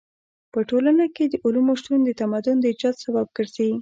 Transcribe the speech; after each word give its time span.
په 0.53 0.59
ټولنه 0.69 1.05
کې 1.15 1.23
د 1.27 1.35
علومو 1.43 1.73
شتون 1.79 1.99
د 2.05 2.09
تمدن 2.21 2.55
د 2.59 2.65
ايجاد 2.71 2.95
سبب 3.03 3.25
ګرځي. 3.37 3.67